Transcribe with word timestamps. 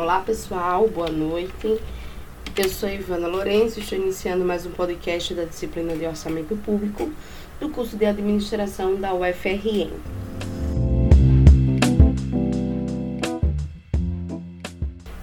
Olá 0.00 0.20
pessoal, 0.20 0.86
boa 0.86 1.10
noite. 1.10 1.76
Eu 2.56 2.68
sou 2.68 2.88
Ivana 2.88 3.26
Lourenço, 3.26 3.80
estou 3.80 3.98
iniciando 3.98 4.44
mais 4.44 4.64
um 4.64 4.70
podcast 4.70 5.34
da 5.34 5.42
disciplina 5.42 5.96
de 5.96 6.06
Orçamento 6.06 6.56
Público 6.58 7.10
do 7.58 7.68
curso 7.70 7.96
de 7.96 8.06
Administração 8.06 8.94
da 8.94 9.12
UFRN. 9.12 9.90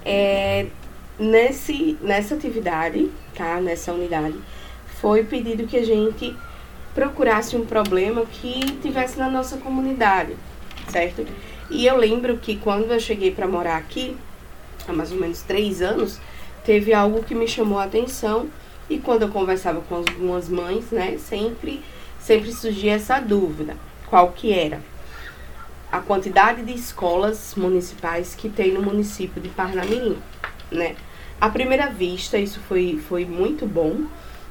É, 0.04 0.66
nesse, 1.18 1.98
nessa 2.02 2.36
atividade, 2.36 3.10
tá? 3.34 3.62
Nessa 3.62 3.94
unidade, 3.94 4.36
foi 5.00 5.24
pedido 5.24 5.66
que 5.68 5.78
a 5.78 5.86
gente 5.86 6.36
procurasse 6.94 7.56
um 7.56 7.66
problema 7.66 8.26
que 8.26 8.74
tivesse 8.82 9.18
na 9.18 9.30
nossa 9.30 9.56
comunidade, 9.56 10.36
certo? 10.90 11.26
E 11.72 11.88
eu 11.88 11.96
lembro 11.96 12.38
que 12.40 12.58
quando 12.58 12.92
eu 12.92 13.00
cheguei 13.00 13.32
para 13.32 13.48
morar 13.48 13.78
aqui, 13.78 14.18
há 14.88 14.94
mais 14.94 15.12
ou 15.12 15.20
menos 15.20 15.42
três 15.42 15.82
anos, 15.82 16.20
teve 16.64 16.94
algo 16.94 17.24
que 17.24 17.36
me 17.36 17.48
chamou 17.48 17.80
a 17.80 17.84
atenção 17.84 18.50
e 18.90 19.00
quando 19.00 19.24
eu 19.24 19.30
conversava 19.30 19.82
com 19.82 19.96
algumas 19.96 20.48
mães, 20.48 20.92
né, 20.92 21.18
sempre, 21.18 21.82
sempre 22.20 22.52
surgia 22.52 22.94
essa 22.94 23.20
dúvida, 23.20 23.76
qual 24.08 24.32
que 24.32 24.54
era? 24.54 24.80
A 25.92 26.00
quantidade 26.00 26.64
de 26.64 26.74
escolas 26.74 27.54
municipais 27.56 28.36
que 28.36 28.50
tem 28.50 28.72
no 28.72 28.82
município 28.82 29.42
de 29.42 29.50
Parnamirim, 29.50 30.18
né? 30.72 30.96
À 31.40 31.50
primeira 31.50 31.88
vista, 31.88 32.38
isso 32.38 32.60
foi, 32.68 33.00
foi 33.08 33.26
muito 33.26 33.66
bom, 33.66 34.06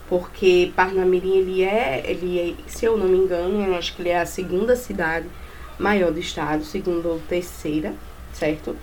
porque 0.09 0.73
Parnamirim, 0.75 1.37
ele 1.37 1.63
é, 1.63 2.05
ele 2.07 2.39
é, 2.39 2.71
se 2.71 2.85
eu 2.85 2.97
não 2.97 3.07
me 3.07 3.19
engano, 3.19 3.65
eu 3.65 3.75
acho 3.75 3.95
que 3.95 4.03
ele 4.03 4.11
é 4.11 4.21
a 4.21 4.27
segunda 4.27 4.77
cidade 4.77 5.27
maior 5.79 6.13
do 6.13 6.21
estado, 6.21 6.65
segunda 6.65 7.09
ou 7.09 7.21
terceira, 7.21 7.95
certo? 8.33 8.77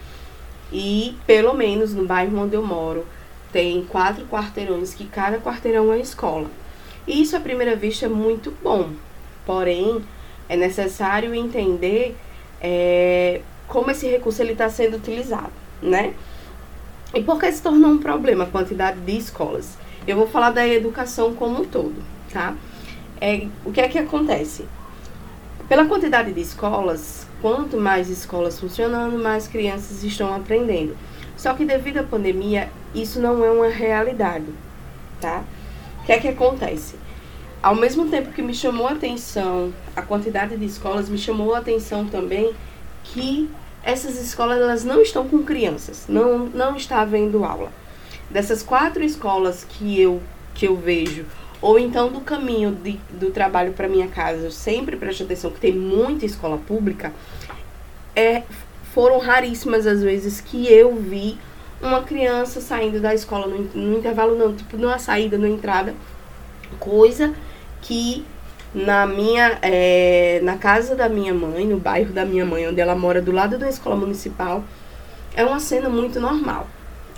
E 0.71 1.15
pelo 1.27 1.53
menos 1.53 1.93
no 1.93 2.05
bairro 2.05 2.39
onde 2.39 2.55
eu 2.55 2.65
moro, 2.65 3.05
tem 3.51 3.83
quatro 3.85 4.25
quarteirões 4.25 4.93
que 4.93 5.05
cada 5.05 5.39
quarteirão 5.39 5.91
é 5.91 5.99
escola. 5.99 6.49
E 7.05 7.21
isso 7.21 7.35
à 7.35 7.39
primeira 7.39 7.75
vista 7.75 8.05
é 8.05 8.09
muito 8.09 8.53
bom. 8.63 8.89
Porém, 9.45 10.01
é 10.47 10.55
necessário 10.55 11.33
entender 11.35 12.15
é, 12.61 13.41
como 13.67 13.91
esse 13.91 14.07
recurso 14.07 14.43
está 14.43 14.69
sendo 14.69 14.97
utilizado, 14.97 15.51
né? 15.81 16.13
E 17.13 17.21
por 17.21 17.39
que 17.39 17.51
se 17.51 17.61
tornou 17.61 17.91
um 17.91 17.97
problema 17.97 18.45
a 18.45 18.47
quantidade 18.47 18.99
de 19.01 19.17
escolas? 19.17 19.77
Eu 20.07 20.15
vou 20.15 20.27
falar 20.27 20.51
da 20.51 20.67
educação 20.67 21.33
como 21.33 21.61
um 21.61 21.65
todo, 21.65 21.95
tá? 22.31 22.55
É, 23.19 23.47
o 23.65 23.71
que 23.71 23.81
é 23.81 23.87
que 23.87 23.97
acontece? 23.97 24.65
Pela 25.67 25.85
quantidade 25.85 26.31
de 26.31 26.41
escolas, 26.41 27.27
quanto 27.41 27.77
mais 27.77 28.09
escolas 28.09 28.59
funcionando, 28.59 29.17
mais 29.17 29.47
crianças 29.47 30.03
estão 30.03 30.33
aprendendo. 30.33 30.95
Só 31.35 31.53
que 31.53 31.65
devido 31.65 31.97
à 31.97 32.03
pandemia, 32.03 32.69
isso 32.93 33.19
não 33.19 33.43
é 33.43 33.49
uma 33.49 33.67
realidade, 33.67 34.45
tá? 35.19 35.43
O 36.01 36.05
que 36.05 36.11
é 36.11 36.19
que 36.19 36.27
acontece? 36.27 36.95
Ao 37.61 37.75
mesmo 37.75 38.09
tempo 38.09 38.31
que 38.31 38.41
me 38.41 38.53
chamou 38.53 38.87
a 38.87 38.91
atenção 38.91 39.73
a 39.95 40.01
quantidade 40.01 40.55
de 40.57 40.65
escolas, 40.65 41.09
me 41.09 41.17
chamou 41.17 41.53
a 41.53 41.59
atenção 41.59 42.05
também 42.05 42.53
que 43.03 43.49
essas 43.83 44.19
escolas 44.21 44.59
elas 44.59 44.83
não 44.83 45.01
estão 45.01 45.27
com 45.27 45.43
crianças, 45.43 46.05
não, 46.07 46.45
não 46.47 46.75
está 46.75 47.01
havendo 47.01 47.43
aula. 47.43 47.71
Dessas 48.29 48.63
quatro 48.63 49.03
escolas 49.03 49.65
que 49.67 49.99
eu, 49.99 50.21
que 50.53 50.67
eu 50.67 50.75
vejo 50.75 51.25
ou 51.61 51.77
então 51.77 52.09
do 52.09 52.21
caminho 52.21 52.71
de, 52.71 52.99
do 53.11 53.29
trabalho 53.31 53.73
para 53.73 53.87
minha 53.87 54.07
casa, 54.07 54.45
eu 54.45 54.51
sempre 54.51 54.97
presto 54.97 55.23
atenção 55.23 55.51
que 55.51 55.59
tem 55.59 55.73
muita 55.73 56.25
escola 56.25 56.57
pública, 56.57 57.13
é, 58.15 58.43
foram 58.93 59.19
raríssimas 59.19 59.85
as 59.85 60.01
vezes 60.01 60.41
que 60.41 60.67
eu 60.67 60.95
vi 60.95 61.37
uma 61.81 62.01
criança 62.01 62.59
saindo 62.61 62.99
da 62.99 63.13
escola 63.13 63.47
no, 63.47 63.63
no 63.73 63.97
intervalo, 63.97 64.35
não, 64.35 64.53
tipo, 64.53 64.77
numa 64.77 64.99
saída, 64.99 65.37
numa 65.37 65.49
entrada, 65.49 65.93
coisa 66.79 67.33
que 67.81 68.25
na 68.73 69.05
minha 69.05 69.59
é, 69.61 70.39
na 70.43 70.57
casa 70.57 70.95
da 70.95 71.09
minha 71.09 71.33
mãe, 71.33 71.67
no 71.67 71.77
bairro 71.77 72.13
da 72.13 72.25
minha 72.25 72.45
mãe, 72.45 72.67
onde 72.67 72.79
ela 72.79 72.95
mora 72.95 73.21
do 73.21 73.31
lado 73.31 73.57
da 73.57 73.69
escola 73.69 73.95
municipal, 73.95 74.63
é 75.35 75.43
uma 75.43 75.59
cena 75.59 75.89
muito 75.89 76.19
normal. 76.19 76.67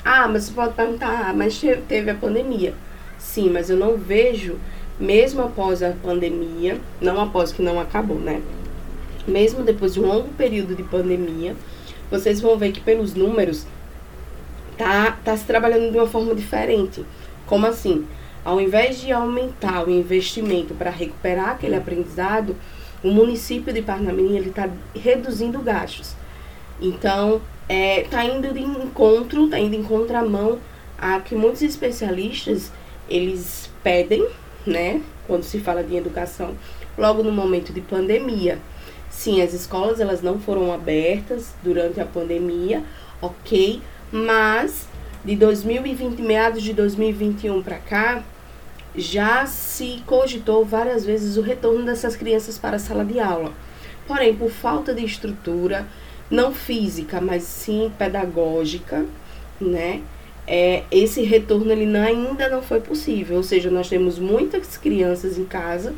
Ah, 0.04 0.28
mas 0.28 0.46
você 0.46 0.54
pode 0.54 0.74
perguntar, 0.74 1.30
ah, 1.30 1.34
mas 1.34 1.62
teve 1.88 2.10
a 2.10 2.16
pandemia. 2.16 2.74
Sim, 3.24 3.50
mas 3.50 3.70
eu 3.70 3.78
não 3.78 3.98
vejo, 3.98 4.60
mesmo 5.00 5.42
após 5.42 5.82
a 5.82 5.92
pandemia, 5.92 6.80
não 7.02 7.20
após 7.20 7.52
que 7.52 7.64
não 7.64 7.80
acabou, 7.80 8.20
né? 8.20 8.42
Mesmo 9.26 9.64
depois 9.64 9.94
de 9.94 10.02
um 10.02 10.06
longo 10.06 10.28
período 10.34 10.76
de 10.76 10.84
pandemia, 10.84 11.56
vocês 12.12 12.42
vão 12.42 12.58
ver 12.58 12.74
que 12.74 12.82
pelos 12.82 13.16
números 13.16 13.66
tá, 14.78 15.18
tá 15.24 15.36
se 15.36 15.46
trabalhando 15.46 15.90
de 15.90 15.98
uma 15.98 16.06
forma 16.06 16.36
diferente. 16.36 17.04
Como 17.48 17.66
assim? 17.66 18.06
Ao 18.44 18.60
invés 18.60 19.00
de 19.00 19.12
aumentar 19.12 19.88
o 19.88 19.90
investimento 19.90 20.76
para 20.76 20.92
recuperar 20.92 21.52
aquele 21.52 21.76
aprendizado, 21.76 22.56
o 23.02 23.10
município 23.10 23.74
de 23.74 23.82
Parnamirim 23.82 24.36
ele 24.36 24.50
está 24.50 24.70
reduzindo 24.94 25.60
gastos. 25.60 26.14
Então, 26.80 27.42
é, 27.70 28.02
tá 28.02 28.24
indo 28.26 28.54
de 28.54 28.62
encontro, 28.62 29.48
tá 29.48 29.58
indo 29.58 29.76
em 29.76 29.84
contramão 29.84 30.60
a 31.00 31.20
que 31.22 31.34
muitos 31.34 31.62
especialistas 31.64 32.70
eles 33.14 33.70
pedem, 33.84 34.28
né, 34.66 35.02
quando 35.28 35.44
se 35.44 35.60
fala 35.60 35.84
de 35.84 35.96
educação, 35.96 36.56
logo 36.98 37.22
no 37.22 37.32
momento 37.32 37.72
de 37.72 37.82
pandemia. 37.82 38.60
Sim, 39.10 39.42
as 39.42 39.54
escolas 39.54 40.00
elas 40.00 40.22
não 40.22 40.40
foram 40.40 40.74
abertas 40.74 41.54
durante 41.64 42.00
a 42.00 42.06
pandemia, 42.06 42.84
ok, 43.22 43.82
mas 44.12 44.88
de 45.24 45.36
2020, 45.36 46.22
meados 46.22 46.64
de 46.64 46.74
2021 46.74 47.62
para 47.62 47.78
cá, 47.78 48.24
já 48.96 49.46
se 49.46 50.02
cogitou 50.06 50.66
várias 50.66 51.06
vezes 51.06 51.38
o 51.38 51.42
retorno 51.42 51.86
dessas 51.86 52.16
crianças 52.16 52.58
para 52.58 52.76
a 52.78 52.80
sala 52.80 53.06
de 53.06 53.20
aula. 53.20 53.52
Porém, 54.08 54.36
por 54.36 54.50
falta 54.50 54.94
de 54.94 55.06
estrutura, 55.06 55.88
não 56.30 56.54
física, 56.54 57.22
mas 57.22 57.44
sim 57.44 57.92
pedagógica, 57.98 59.06
né? 59.62 60.02
É, 60.48 60.84
esse 60.92 61.22
retorno 61.22 61.72
ele 61.72 61.86
não, 61.86 62.02
ainda 62.02 62.50
não 62.50 62.62
foi 62.62 62.82
possível. 62.82 63.38
Ou 63.38 63.44
seja, 63.44 63.70
nós 63.70 63.90
temos 63.90 64.20
muitas 64.20 64.78
crianças 64.78 65.38
em 65.38 65.46
casa 65.46 65.94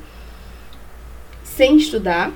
sem 1.44 1.78
estudar 1.78 2.32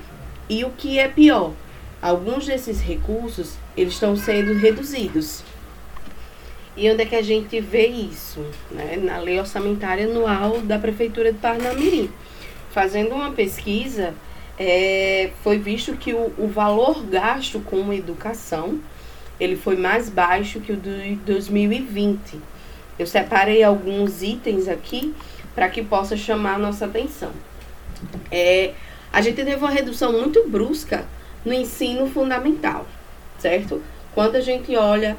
e 0.48 0.64
o 0.64 0.70
que 0.70 0.98
é 0.98 1.08
pior, 1.08 1.52
alguns 2.00 2.46
desses 2.46 2.80
recursos 2.80 3.54
eles 3.76 3.94
estão 3.94 4.16
sendo 4.16 4.54
reduzidos. 4.54 5.44
E 6.76 6.90
onde 6.90 7.02
é 7.02 7.06
que 7.06 7.16
a 7.16 7.22
gente 7.22 7.60
vê 7.60 7.86
isso? 7.86 8.44
Né? 8.70 8.96
Na 8.96 9.18
lei 9.18 9.38
orçamentária 9.38 10.06
anual 10.06 10.60
da 10.60 10.78
Prefeitura 10.78 11.32
de 11.32 11.38
Parnamirim. 11.38 12.10
Fazendo 12.70 13.14
uma 13.14 13.32
pesquisa, 13.32 14.14
é, 14.58 15.30
foi 15.42 15.58
visto 15.58 15.96
que 15.96 16.14
o, 16.14 16.32
o 16.38 16.48
valor 16.48 17.02
gasto 17.04 17.60
com 17.60 17.92
educação 17.92 18.78
ele 19.40 19.56
foi 19.56 19.76
mais 19.76 20.08
baixo 20.10 20.60
que 20.60 20.72
o 20.72 20.76
de 20.76 21.16
2020. 21.24 22.38
Eu 22.98 23.06
separei 23.06 23.62
alguns 23.62 24.22
itens 24.22 24.68
aqui 24.68 25.14
para 25.54 25.68
que 25.68 25.82
possa 25.82 26.16
chamar 26.16 26.56
a 26.56 26.58
nossa 26.58 26.84
atenção. 26.84 27.32
É, 28.30 28.74
a 29.12 29.20
gente 29.22 29.36
teve 29.36 29.56
uma 29.56 29.70
redução 29.70 30.12
muito 30.12 30.46
brusca 30.48 31.06
no 31.44 31.52
ensino 31.52 32.06
fundamental, 32.08 32.86
certo? 33.38 33.82
Quando 34.14 34.36
a 34.36 34.40
gente 34.40 34.76
olha 34.76 35.16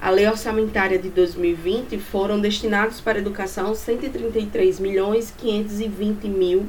a 0.00 0.10
lei 0.10 0.26
orçamentária 0.26 0.98
de 0.98 1.08
2020, 1.08 1.98
foram 1.98 2.40
destinados 2.40 3.00
para 3.00 3.18
a 3.18 3.20
educação 3.20 3.74
133 3.74 4.80
milhões 4.80 5.32
520 5.38 6.24
mil 6.28 6.66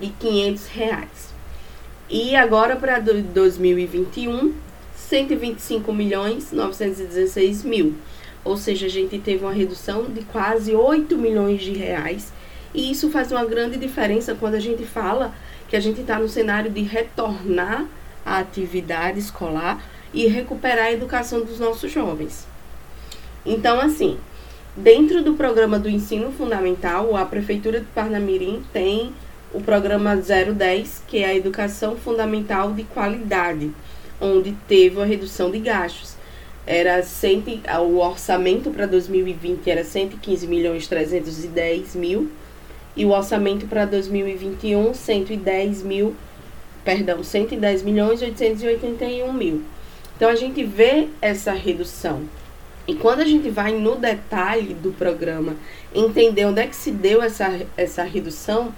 e 0.00 0.08
500 0.08 0.66
reais. 0.66 1.34
E 2.08 2.34
agora 2.34 2.74
para 2.74 2.98
2021, 2.98 4.52
125 5.10 5.92
milhões 5.92 6.52
916 6.52 7.64
mil. 7.64 7.94
Ou 8.44 8.56
seja, 8.56 8.86
a 8.86 8.88
gente 8.88 9.18
teve 9.18 9.44
uma 9.44 9.52
redução 9.52 10.04
de 10.04 10.22
quase 10.22 10.72
8 10.72 11.18
milhões 11.18 11.60
de 11.60 11.72
reais. 11.72 12.32
E 12.72 12.92
isso 12.92 13.10
faz 13.10 13.32
uma 13.32 13.44
grande 13.44 13.76
diferença 13.76 14.36
quando 14.38 14.54
a 14.54 14.60
gente 14.60 14.84
fala 14.84 15.34
que 15.68 15.74
a 15.74 15.80
gente 15.80 16.00
está 16.00 16.16
no 16.18 16.28
cenário 16.28 16.70
de 16.70 16.82
retornar 16.82 17.86
à 18.24 18.38
atividade 18.38 19.18
escolar 19.18 19.82
e 20.14 20.28
recuperar 20.28 20.86
a 20.86 20.92
educação 20.92 21.44
dos 21.44 21.58
nossos 21.58 21.90
jovens. 21.90 22.46
Então, 23.44 23.80
assim, 23.80 24.16
dentro 24.76 25.24
do 25.24 25.34
programa 25.34 25.76
do 25.76 25.88
ensino 25.88 26.30
fundamental, 26.30 27.16
a 27.16 27.24
Prefeitura 27.24 27.80
de 27.80 27.86
Parnamirim 27.86 28.62
tem 28.72 29.12
o 29.52 29.60
programa 29.60 30.16
010, 30.16 31.02
que 31.08 31.18
é 31.18 31.26
a 31.26 31.34
educação 31.34 31.96
fundamental 31.96 32.72
de 32.72 32.84
qualidade 32.84 33.72
onde 34.20 34.52
teve 34.68 34.96
uma 34.96 35.06
redução 35.06 35.50
de 35.50 35.58
gastos. 35.58 36.14
Era 36.66 37.02
cento, 37.02 37.50
o 37.80 37.98
orçamento 37.98 38.70
para 38.70 38.86
2020 38.86 39.68
era 39.70 39.82
115 39.82 40.46
milhões 40.46 40.86
310 40.86 41.96
mil 41.96 42.30
e 42.94 43.04
o 43.04 43.10
orçamento 43.10 43.66
para 43.66 43.84
2021 43.84 44.92
110 44.92 45.82
mil, 45.82 46.14
perdão, 46.84 47.24
110 47.24 47.82
milhões 47.82 48.20
881 48.20 49.32
mil. 49.32 49.62
Então 50.16 50.28
a 50.28 50.36
gente 50.36 50.62
vê 50.62 51.08
essa 51.20 51.52
redução, 51.52 52.22
E 52.86 52.94
quando 52.94 53.20
a 53.20 53.24
gente 53.24 53.48
vai 53.48 53.72
no 53.72 53.96
detalhe 53.96 54.74
do 54.74 54.92
programa, 54.92 55.54
entender 55.94 56.44
onde 56.44 56.60
é 56.60 56.66
que 56.66 56.76
se 56.76 56.90
deu 56.90 57.22
essa, 57.22 57.60
essa 57.76 58.02
redução, 58.02 58.74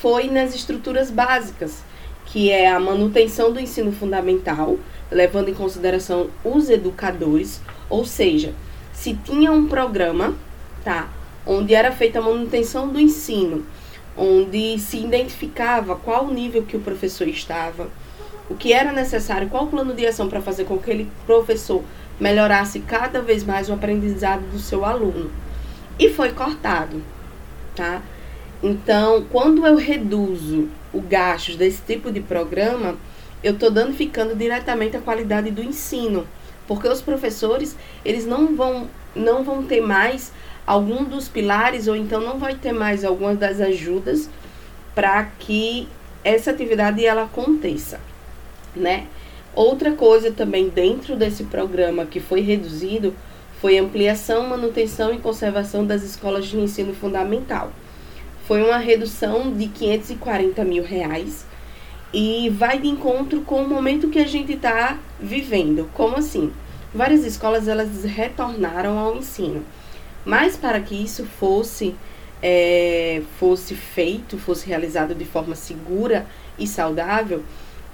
foi 0.00 0.28
nas 0.28 0.54
estruturas 0.54 1.10
básicas, 1.10 1.82
que 2.26 2.50
é 2.50 2.70
a 2.70 2.78
manutenção 2.78 3.52
do 3.52 3.60
ensino 3.60 3.92
fundamental, 3.92 4.78
levando 5.10 5.48
em 5.48 5.54
consideração 5.54 6.28
os 6.44 6.68
educadores, 6.68 7.60
ou 7.88 8.04
seja, 8.04 8.52
se 8.92 9.14
tinha 9.14 9.52
um 9.52 9.66
programa, 9.66 10.34
tá, 10.84 11.08
onde 11.46 11.74
era 11.74 11.92
feita 11.92 12.18
a 12.18 12.22
manutenção 12.22 12.88
do 12.88 12.98
ensino, 12.98 13.64
onde 14.16 14.78
se 14.78 14.98
identificava 14.98 15.94
qual 15.94 16.26
o 16.26 16.34
nível 16.34 16.62
que 16.62 16.76
o 16.76 16.80
professor 16.80 17.28
estava, 17.28 17.88
o 18.48 18.54
que 18.54 18.72
era 18.72 18.92
necessário, 18.92 19.48
qual 19.48 19.64
o 19.64 19.68
plano 19.68 19.94
de 19.94 20.06
ação 20.06 20.28
para 20.28 20.40
fazer 20.40 20.64
com 20.64 20.76
que 20.78 20.90
aquele 20.90 21.10
professor 21.26 21.82
melhorasse 22.18 22.80
cada 22.80 23.20
vez 23.20 23.44
mais 23.44 23.68
o 23.68 23.72
aprendizado 23.72 24.42
do 24.50 24.58
seu 24.58 24.84
aluno. 24.84 25.30
E 25.98 26.08
foi 26.08 26.32
cortado, 26.32 27.02
tá? 27.74 28.02
Então, 28.62 29.24
quando 29.30 29.66
eu 29.66 29.76
reduzo 29.76 30.68
o 30.96 31.00
gasto 31.02 31.56
desse 31.58 31.82
tipo 31.82 32.10
de 32.10 32.20
programa, 32.20 32.96
eu 33.44 33.52
estou 33.52 33.70
danificando 33.70 34.34
diretamente 34.34 34.96
a 34.96 35.00
qualidade 35.00 35.50
do 35.50 35.62
ensino, 35.62 36.26
porque 36.66 36.88
os 36.88 37.02
professores 37.02 37.76
eles 38.02 38.26
não 38.26 38.56
vão 38.56 38.88
não 39.14 39.44
vão 39.44 39.62
ter 39.62 39.80
mais 39.80 40.32
algum 40.66 41.04
dos 41.04 41.28
pilares 41.28 41.86
ou 41.86 41.94
então 41.94 42.20
não 42.20 42.38
vai 42.38 42.54
ter 42.54 42.72
mais 42.72 43.04
algumas 43.04 43.38
das 43.38 43.60
ajudas 43.60 44.28
para 44.94 45.24
que 45.38 45.86
essa 46.24 46.50
atividade 46.50 47.04
ela 47.04 47.24
aconteça, 47.24 48.00
né? 48.74 49.06
Outra 49.54 49.92
coisa 49.92 50.30
também 50.30 50.68
dentro 50.68 51.14
desse 51.14 51.44
programa 51.44 52.06
que 52.06 52.20
foi 52.20 52.40
reduzido 52.40 53.14
foi 53.60 53.78
ampliação, 53.78 54.48
manutenção 54.48 55.14
e 55.14 55.18
conservação 55.18 55.86
das 55.86 56.02
escolas 56.02 56.46
de 56.46 56.58
ensino 56.58 56.94
fundamental. 56.94 57.70
Foi 58.46 58.62
uma 58.62 58.78
redução 58.78 59.52
de 59.52 59.66
540 59.66 60.64
mil 60.64 60.84
reais 60.84 61.44
e 62.12 62.48
vai 62.50 62.78
de 62.78 62.86
encontro 62.86 63.40
com 63.40 63.62
o 63.62 63.68
momento 63.68 64.08
que 64.08 64.20
a 64.20 64.26
gente 64.26 64.52
está 64.52 64.98
vivendo. 65.18 65.90
Como 65.92 66.16
assim? 66.16 66.52
Várias 66.94 67.24
escolas 67.24 67.66
elas 67.66 68.04
retornaram 68.04 68.98
ao 68.98 69.16
ensino. 69.16 69.64
Mas 70.24 70.56
para 70.56 70.80
que 70.80 70.94
isso 70.94 71.26
fosse, 71.26 71.94
é, 72.40 73.20
fosse 73.38 73.74
feito, 73.74 74.38
fosse 74.38 74.66
realizado 74.66 75.14
de 75.14 75.24
forma 75.24 75.54
segura 75.54 76.24
e 76.58 76.66
saudável, 76.66 77.42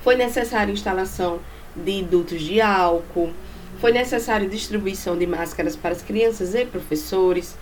foi 0.02 0.16
necessária 0.16 0.72
instalação 0.72 1.40
de 1.74 2.02
dutos 2.02 2.42
de 2.42 2.60
álcool, 2.60 3.32
foi 3.80 3.92
necessária 3.92 4.48
distribuição 4.48 5.16
de 5.16 5.26
máscaras 5.26 5.76
para 5.76 5.92
as 5.92 6.02
crianças 6.02 6.54
e 6.54 6.64
professores, 6.66 7.56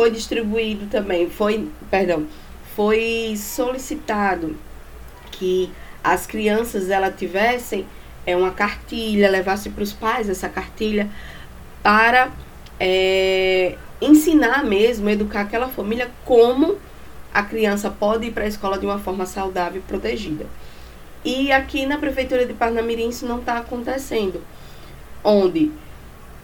foi 0.00 0.10
distribuído 0.10 0.86
também, 0.86 1.28
foi, 1.28 1.68
perdão, 1.90 2.26
foi 2.74 3.34
solicitado 3.36 4.56
que 5.30 5.70
as 6.02 6.26
crianças 6.26 6.88
ela 6.88 7.10
tivessem 7.10 7.84
é, 8.24 8.34
uma 8.34 8.50
cartilha, 8.50 9.30
levasse 9.30 9.68
para 9.68 9.82
os 9.82 9.92
pais 9.92 10.30
essa 10.30 10.48
cartilha 10.48 11.06
para 11.82 12.30
é, 12.80 13.76
ensinar 14.00 14.64
mesmo, 14.64 15.10
educar 15.10 15.42
aquela 15.42 15.68
família 15.68 16.10
como 16.24 16.78
a 17.34 17.42
criança 17.42 17.90
pode 17.90 18.28
ir 18.28 18.30
para 18.30 18.44
a 18.44 18.48
escola 18.48 18.78
de 18.78 18.86
uma 18.86 18.98
forma 18.98 19.26
saudável 19.26 19.82
e 19.82 19.84
protegida. 19.84 20.46
E 21.22 21.52
aqui 21.52 21.84
na 21.84 21.98
Prefeitura 21.98 22.46
de 22.46 22.54
Parnamirim 22.54 23.10
isso 23.10 23.26
não 23.26 23.40
está 23.40 23.58
acontecendo. 23.58 24.40
Onde 25.22 25.70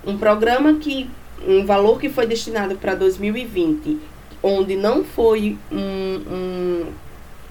um 0.06 0.18
programa 0.18 0.74
que, 0.74 1.08
um 1.46 1.64
valor 1.64 2.00
que 2.00 2.08
foi 2.08 2.26
destinado 2.26 2.76
para 2.76 2.94
2020, 2.94 3.98
onde 4.42 4.76
não 4.76 5.04
foi 5.04 5.58
um, 5.70 6.86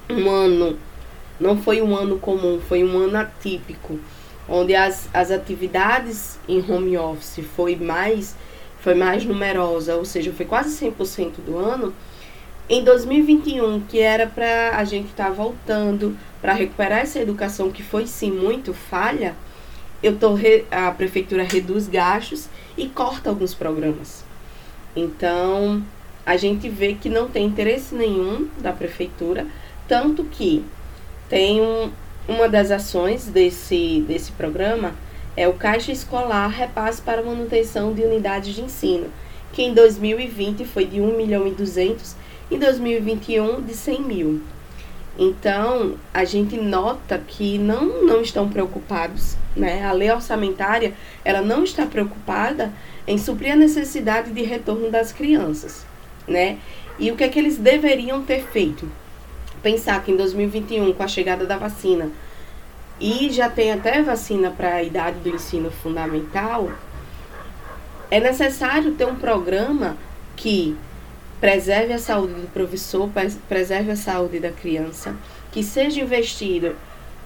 um, 0.09 0.15
um 0.15 0.29
ano, 0.29 0.77
não 1.39 1.57
foi 1.57 1.81
um 1.81 1.95
ano 1.95 2.17
comum, 2.17 2.59
foi 2.59 2.83
um 2.83 2.97
ano 2.97 3.17
atípico, 3.17 3.99
onde 4.47 4.75
as, 4.75 5.09
as 5.13 5.31
atividades 5.31 6.39
em 6.47 6.59
home 6.59 6.97
office 6.97 7.45
foi 7.55 7.75
mais 7.75 8.35
foi 8.85 8.93
mais 8.93 9.25
numerosa, 9.25 9.95
ou 9.95 10.05
seja, 10.05 10.31
foi 10.31 10.45
quase 10.45 10.69
100% 10.85 11.37
do 11.43 11.57
ano. 11.57 11.91
Em 12.69 12.83
2021, 12.83 13.81
que 13.81 13.99
era 13.99 14.27
para 14.27 14.77
a 14.77 14.83
gente 14.83 15.07
estar 15.07 15.25
tá 15.25 15.31
voltando 15.31 16.15
para 16.39 16.53
recuperar 16.53 16.99
essa 16.99 17.19
educação 17.19 17.71
que 17.71 17.81
foi 17.81 18.05
sim 18.05 18.29
muito 18.29 18.75
falha, 18.75 19.35
eu 20.03 20.17
tô 20.17 20.35
re, 20.35 20.65
a 20.69 20.91
prefeitura 20.91 21.43
reduz 21.43 21.87
gastos 21.87 22.47
e 22.77 22.87
corta 22.87 23.29
alguns 23.29 23.53
programas. 23.53 24.23
Então, 24.95 25.83
a 26.25 26.37
gente 26.37 26.69
vê 26.69 26.93
que 26.93 27.09
não 27.09 27.27
tem 27.27 27.45
interesse 27.45 27.93
nenhum 27.93 28.47
da 28.59 28.71
prefeitura, 28.71 29.45
tanto 29.87 30.23
que 30.23 30.63
tem 31.29 31.61
um, 31.61 31.91
uma 32.27 32.49
das 32.49 32.71
ações 32.71 33.25
desse, 33.25 34.03
desse 34.07 34.31
programa 34.31 34.93
é 35.37 35.47
o 35.47 35.53
Caixa 35.53 35.91
Escolar 35.91 36.47
Repasse 36.47 37.01
para 37.01 37.21
Manutenção 37.21 37.93
de 37.93 38.01
Unidades 38.01 38.55
de 38.55 38.61
Ensino, 38.61 39.07
que 39.51 39.61
em 39.61 39.73
2020 39.73 40.63
foi 40.65 40.85
de 40.85 41.01
1 41.01 41.17
milhão 41.17 41.45
e 41.45 41.51
200 41.51 42.15
e 42.49 42.55
em 42.55 42.59
2021 42.59 43.61
de 43.61 43.73
100 43.73 44.01
mil. 44.01 44.41
Então, 45.17 45.95
a 46.13 46.25
gente 46.25 46.57
nota 46.57 47.17
que 47.17 47.57
não, 47.57 48.03
não 48.03 48.21
estão 48.21 48.49
preocupados, 48.49 49.37
né? 49.55 49.85
A 49.85 49.93
lei 49.93 50.11
orçamentária, 50.11 50.93
ela 51.23 51.41
não 51.41 51.63
está 51.63 51.85
preocupada 51.85 52.71
em 53.07 53.17
suprir 53.17 53.53
a 53.53 53.55
necessidade 53.55 54.31
de 54.31 54.43
retorno 54.43 54.91
das 54.91 55.13
crianças, 55.13 55.85
né? 56.27 56.57
E 56.99 57.11
o 57.11 57.15
que 57.15 57.23
é 57.23 57.29
que 57.29 57.39
eles 57.39 57.57
deveriam 57.57 58.23
ter 58.23 58.43
feito? 58.43 58.89
Pensar 59.63 60.03
que 60.03 60.11
em 60.11 60.17
2021, 60.17 60.93
com 60.93 61.03
a 61.03 61.07
chegada 61.07 61.45
da 61.45 61.57
vacina, 61.57 62.09
e 62.99 63.29
já 63.29 63.49
tem 63.49 63.71
até 63.71 64.01
vacina 64.01 64.51
para 64.51 64.75
a 64.75 64.83
idade 64.83 65.19
do 65.19 65.29
ensino 65.29 65.71
fundamental, 65.71 66.71
é 68.11 68.19
necessário 68.19 68.93
ter 68.93 69.05
um 69.05 69.15
programa 69.15 69.97
que 70.35 70.77
preserve 71.39 71.93
a 71.93 71.99
saúde 71.99 72.33
do 72.33 72.47
professor, 72.47 73.09
preserve 73.47 73.91
a 73.91 73.95
saúde 73.95 74.39
da 74.39 74.51
criança, 74.51 75.15
que 75.51 75.63
seja 75.63 76.01
investido 76.01 76.75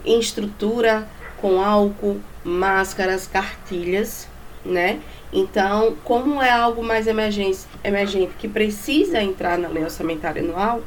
em 0.03 0.19
estrutura 0.19 1.07
com 1.37 1.61
álcool, 1.61 2.19
máscaras, 2.43 3.27
cartilhas, 3.27 4.27
né? 4.65 4.99
Então, 5.31 5.95
como 6.03 6.41
é 6.41 6.49
algo 6.49 6.83
mais 6.83 7.07
emergente, 7.07 7.59
emergente 7.83 8.33
que 8.39 8.47
precisa 8.47 9.21
entrar 9.21 9.57
na 9.57 9.67
lei 9.67 9.83
orçamentária 9.83 10.41
anual, 10.41 10.81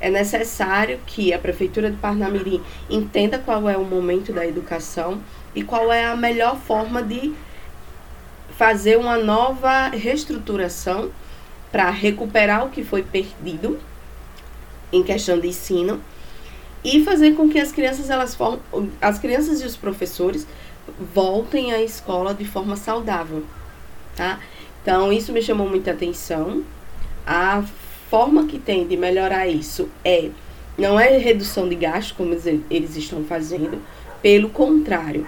é 0.00 0.08
necessário 0.08 0.98
que 1.06 1.32
a 1.32 1.38
Prefeitura 1.38 1.90
de 1.90 1.96
Parnamirim 1.98 2.62
entenda 2.88 3.38
qual 3.38 3.68
é 3.68 3.76
o 3.76 3.84
momento 3.84 4.32
da 4.32 4.46
educação 4.46 5.20
e 5.54 5.62
qual 5.62 5.92
é 5.92 6.06
a 6.06 6.16
melhor 6.16 6.56
forma 6.56 7.02
de 7.02 7.34
fazer 8.56 8.96
uma 8.96 9.18
nova 9.18 9.88
reestruturação 9.88 11.10
para 11.70 11.90
recuperar 11.90 12.66
o 12.66 12.70
que 12.70 12.82
foi 12.82 13.02
perdido 13.02 13.78
em 14.92 15.02
questão 15.02 15.38
de 15.38 15.48
ensino 15.48 16.00
e 16.82 17.04
fazer 17.04 17.32
com 17.32 17.48
que 17.48 17.58
as 17.58 17.70
crianças 17.70 18.10
elas 18.10 18.36
as 19.00 19.18
crianças 19.18 19.60
e 19.60 19.66
os 19.66 19.76
professores 19.76 20.46
voltem 21.14 21.72
à 21.72 21.82
escola 21.82 22.34
de 22.34 22.44
forma 22.44 22.74
saudável, 22.76 23.44
tá? 24.16 24.40
Então 24.82 25.12
isso 25.12 25.32
me 25.32 25.42
chamou 25.42 25.68
muita 25.68 25.92
atenção. 25.92 26.64
A 27.26 27.62
forma 28.08 28.46
que 28.46 28.58
tem 28.58 28.86
de 28.86 28.96
melhorar 28.96 29.46
isso 29.46 29.88
é 30.04 30.30
não 30.76 30.98
é 30.98 31.18
redução 31.18 31.68
de 31.68 31.74
gasto, 31.74 32.14
como 32.14 32.34
eles 32.70 32.96
estão 32.96 33.22
fazendo, 33.24 33.82
pelo 34.22 34.48
contrário, 34.48 35.26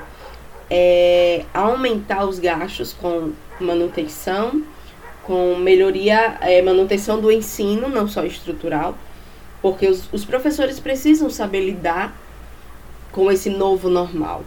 é 0.70 1.44
aumentar 1.52 2.24
os 2.24 2.38
gastos 2.38 2.94
com 2.94 3.32
manutenção, 3.60 4.62
com 5.24 5.56
melhoria, 5.56 6.36
é, 6.40 6.60
manutenção 6.62 7.20
do 7.20 7.30
ensino, 7.30 7.88
não 7.88 8.08
só 8.08 8.24
estrutural, 8.24 8.96
porque 9.60 9.86
os, 9.86 10.08
os 10.12 10.24
professores 10.24 10.80
precisam 10.80 11.30
saber 11.30 11.64
lidar 11.64 12.16
com 13.12 13.30
esse 13.30 13.50
novo 13.50 13.88
normal. 13.88 14.44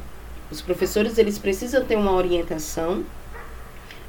Os 0.52 0.62
professores 0.62 1.18
eles 1.18 1.38
precisam 1.38 1.86
ter 1.86 1.96
uma 1.96 2.12
orientação 2.12 3.04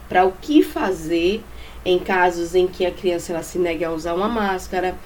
para 0.09 0.25
o 0.25 0.33
que 0.33 0.63
fazer 0.63 1.43
em 1.85 1.99
casos 1.99 2.55
em 2.55 2.67
que 2.67 2.85
a 2.85 2.91
criança 2.91 3.33
ela 3.33 3.43
se 3.43 3.59
nega 3.59 3.87
a 3.87 3.93
usar 3.93 4.15
uma 4.15 4.29
máscara, 4.29 4.97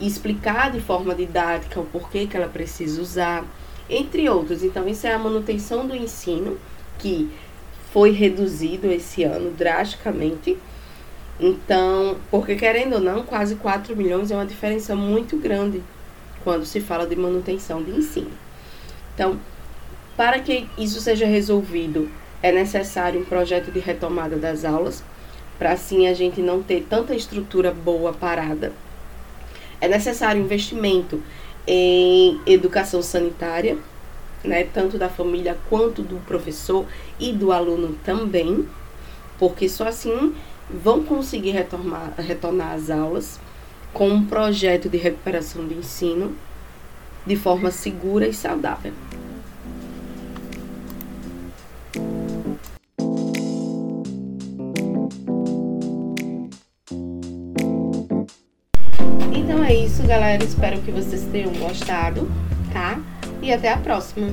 explicar 0.00 0.72
de 0.72 0.80
forma 0.80 1.14
didática 1.14 1.80
o 1.80 1.86
porquê 1.86 2.26
que 2.26 2.36
ela 2.36 2.48
precisa 2.48 3.00
usar, 3.00 3.44
entre 3.88 4.28
outros. 4.28 4.64
Então, 4.64 4.88
isso 4.88 5.06
é 5.06 5.12
a 5.12 5.18
manutenção 5.18 5.86
do 5.86 5.94
ensino, 5.94 6.58
que 6.98 7.30
foi 7.92 8.10
reduzido 8.10 8.90
esse 8.90 9.22
ano 9.22 9.52
drasticamente. 9.52 10.58
Então, 11.38 12.16
porque 12.30 12.54
querendo 12.54 12.94
ou 12.94 13.00
não, 13.00 13.24
quase 13.24 13.56
4 13.56 13.96
milhões 13.96 14.30
é 14.30 14.36
uma 14.36 14.46
diferença 14.46 14.94
muito 14.94 15.36
grande 15.36 15.82
quando 16.44 16.64
se 16.64 16.80
fala 16.80 17.06
de 17.06 17.16
manutenção 17.16 17.82
de 17.82 17.90
ensino. 17.90 18.30
Então, 19.14 19.38
para 20.16 20.38
que 20.38 20.68
isso 20.78 21.00
seja 21.00 21.26
resolvido 21.26 22.08
é 22.42 22.52
necessário 22.52 23.20
um 23.20 23.24
projeto 23.24 23.72
de 23.72 23.78
retomada 23.78 24.36
das 24.36 24.66
aulas, 24.66 25.02
para 25.58 25.72
assim 25.72 26.06
a 26.06 26.12
gente 26.12 26.42
não 26.42 26.62
ter 26.62 26.86
tanta 26.88 27.14
estrutura 27.14 27.72
boa 27.72 28.12
parada. 28.12 28.70
É 29.80 29.88
necessário 29.88 30.42
investimento 30.42 31.22
em 31.66 32.38
educação 32.44 33.00
sanitária, 33.02 33.78
né, 34.44 34.64
tanto 34.64 34.98
da 34.98 35.08
família 35.08 35.56
quanto 35.70 36.02
do 36.02 36.16
professor 36.26 36.84
e 37.18 37.32
do 37.32 37.50
aluno 37.50 37.96
também, 38.04 38.68
porque 39.38 39.66
só 39.66 39.88
assim 39.88 40.34
vão 40.70 41.02
conseguir 41.02 41.50
retornar, 41.50 42.74
às 42.74 42.90
aulas 42.90 43.38
com 43.92 44.08
um 44.08 44.24
projeto 44.26 44.88
de 44.88 44.96
recuperação 44.96 45.64
do 45.64 45.74
ensino 45.74 46.34
de 47.26 47.36
forma 47.36 47.70
segura 47.70 48.26
e 48.26 48.34
saudável. 48.34 48.92
Então 59.32 59.62
é 59.64 59.74
isso, 59.74 60.02
galera. 60.02 60.42
Espero 60.42 60.80
que 60.82 60.90
vocês 60.90 61.22
tenham 61.30 61.52
gostado, 61.52 62.30
tá? 62.72 63.00
E 63.40 63.52
até 63.52 63.72
a 63.72 63.78
próxima. 63.78 64.28